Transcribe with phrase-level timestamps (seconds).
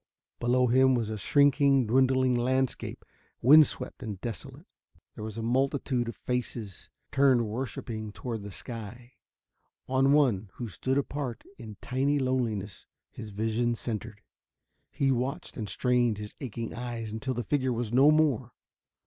[0.39, 3.05] Below him was a shrinking, dwindling landscape,
[3.39, 4.65] wind swept and desolate.
[5.13, 9.13] There was a multitude of faces, turned worshipping toward the sky.
[9.87, 14.21] On one, who stood apart in tiny loneliness, his vision centered.
[14.89, 18.53] He watched and strained his aching eyes until the figure was no more.